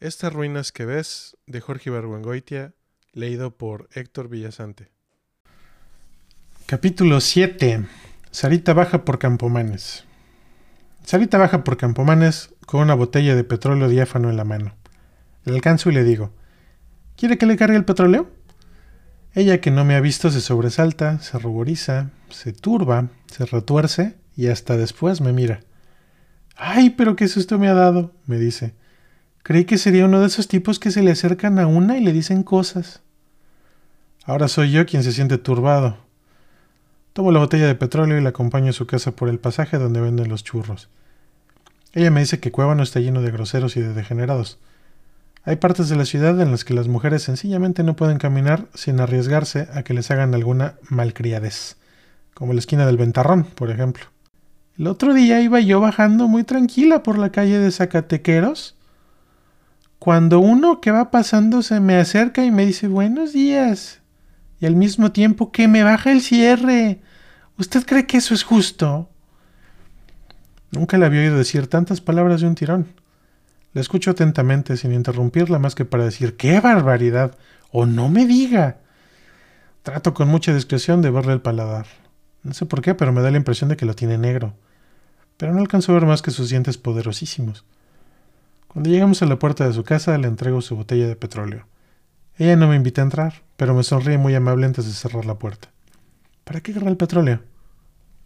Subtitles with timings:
[0.00, 2.72] Estas ruinas que ves, de Jorge Berguengoitia,
[3.12, 4.90] leído por Héctor Villasante.
[6.64, 7.84] Capítulo 7.
[8.30, 10.04] Sarita baja por Campomanes.
[11.04, 14.74] Sarita baja por Campomanes con una botella de petróleo diáfano en la mano.
[15.44, 16.32] Le alcanzo y le digo,
[17.14, 18.30] ¿quiere que le cargue el petróleo?
[19.34, 24.46] Ella que no me ha visto se sobresalta, se ruboriza, se turba, se retuerce y
[24.46, 25.60] hasta después me mira.
[26.56, 28.14] ¡Ay, pero qué susto me ha dado!
[28.24, 28.80] me dice.
[29.50, 32.12] Creí que sería uno de esos tipos que se le acercan a una y le
[32.12, 33.00] dicen cosas.
[34.24, 35.96] Ahora soy yo quien se siente turbado.
[37.14, 40.00] Tomo la botella de petróleo y la acompaño a su casa por el pasaje donde
[40.00, 40.88] venden los churros.
[41.92, 44.60] Ella me dice que no está lleno de groseros y de degenerados.
[45.42, 49.00] Hay partes de la ciudad en las que las mujeres sencillamente no pueden caminar sin
[49.00, 51.76] arriesgarse a que les hagan alguna malcriadez,
[52.34, 54.04] como la esquina del Ventarrón, por ejemplo.
[54.78, 58.76] El otro día iba yo bajando muy tranquila por la calle de Zacatequeros
[60.00, 64.00] cuando uno que va pasando se me acerca y me dice buenos días,
[64.58, 67.02] y al mismo tiempo que me baja el cierre.
[67.58, 69.10] ¿Usted cree que eso es justo?
[70.70, 72.86] Nunca le había oído decir tantas palabras de un tirón.
[73.74, 77.36] La escucho atentamente, sin interrumpirla más que para decir ¡qué barbaridad!
[77.70, 78.78] o no me diga.
[79.82, 81.86] Trato con mucha discreción de verle el paladar.
[82.42, 84.54] No sé por qué, pero me da la impresión de que lo tiene negro.
[85.36, 87.66] Pero no alcanzo a ver más que sus dientes poderosísimos.
[88.72, 91.66] Cuando llegamos a la puerta de su casa, le entrego su botella de petróleo.
[92.38, 95.34] Ella no me invita a entrar, pero me sonríe muy amable antes de cerrar la
[95.34, 95.72] puerta.
[96.44, 97.40] ¿Para qué agarra el petróleo?